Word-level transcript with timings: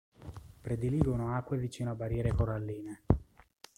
Prediligono 0.61 1.35
acque 1.35 1.57
vicino 1.59 1.91
a 1.91 1.95
barriere 1.95 2.31
coralline. 2.33 3.03